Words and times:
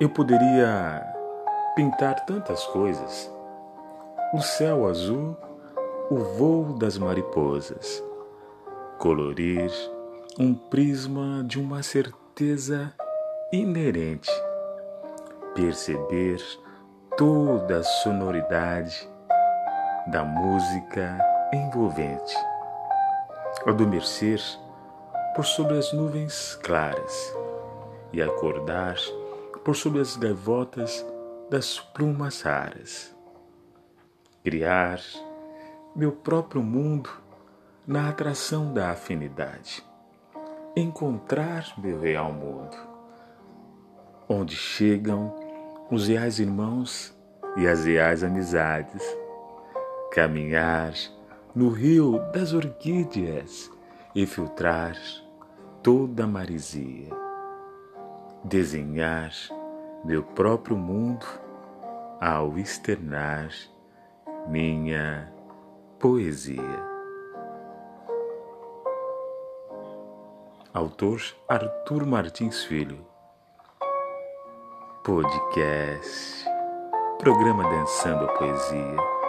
Eu 0.00 0.08
poderia 0.08 1.04
pintar 1.74 2.24
tantas 2.24 2.64
coisas: 2.66 3.28
o 4.32 4.40
céu 4.40 4.86
azul, 4.86 5.36
o 6.08 6.18
voo 6.18 6.72
das 6.78 6.96
mariposas, 6.96 8.00
colorir 8.98 9.72
um 10.38 10.54
prisma 10.54 11.42
de 11.44 11.58
uma 11.58 11.82
certeza 11.82 12.94
inerente, 13.52 14.30
perceber 15.56 16.40
toda 17.16 17.78
a 17.78 17.82
sonoridade 17.82 19.10
da 20.06 20.22
música 20.22 21.18
envolvente, 21.52 22.36
adormecer 23.66 24.40
por 25.34 25.44
sobre 25.44 25.76
as 25.76 25.92
nuvens 25.92 26.54
claras 26.62 27.36
e 28.12 28.22
acordar 28.22 28.94
por 29.68 29.76
sobre 29.76 30.00
as 30.00 30.16
gaivotas 30.16 31.04
das 31.50 31.78
plumas 31.78 32.40
raras. 32.40 33.14
Criar 34.42 34.98
meu 35.94 36.10
próprio 36.10 36.62
mundo 36.62 37.10
na 37.86 38.08
atração 38.08 38.72
da 38.72 38.92
afinidade. 38.92 39.84
Encontrar 40.74 41.74
meu 41.76 42.00
real 42.00 42.32
mundo, 42.32 42.78
onde 44.26 44.56
chegam 44.56 45.36
os 45.90 46.08
reais 46.08 46.38
irmãos 46.38 47.14
e 47.54 47.68
as 47.68 47.84
reais 47.84 48.24
amizades. 48.24 49.02
Caminhar 50.12 50.94
no 51.54 51.68
rio 51.68 52.18
das 52.32 52.54
orquídeas 52.54 53.70
e 54.14 54.24
filtrar 54.24 54.96
toda 55.82 56.24
a 56.24 56.26
marisia. 56.26 57.10
Desenhar 58.44 59.57
meu 60.04 60.22
próprio 60.22 60.76
mundo 60.76 61.26
ao 62.20 62.58
externar 62.58 63.50
minha 64.48 65.32
poesia. 65.98 66.88
Autor 70.72 71.20
Arthur 71.48 72.06
Martins 72.06 72.64
Filho. 72.64 73.04
Podcast. 75.04 76.44
Programa 77.18 77.64
Dançando 77.64 78.24
a 78.24 78.28
Poesia. 78.28 79.27